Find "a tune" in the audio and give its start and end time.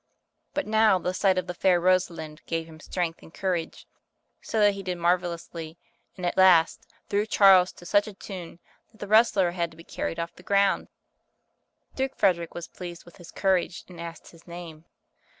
8.07-8.57